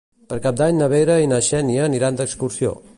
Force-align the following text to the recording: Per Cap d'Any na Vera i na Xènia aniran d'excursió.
Per 0.31 0.37
Cap 0.45 0.57
d'Any 0.61 0.79
na 0.79 0.87
Vera 0.95 1.19
i 1.27 1.31
na 1.35 1.41
Xènia 1.49 1.87
aniran 1.91 2.21
d'excursió. 2.23 2.79